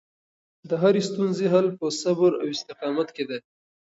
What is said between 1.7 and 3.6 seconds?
په صبر او استقامت کې دی.